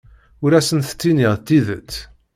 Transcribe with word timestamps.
Ur 0.43 0.51
asent-ttiniɣ 0.59 1.33
tidet. 1.45 1.91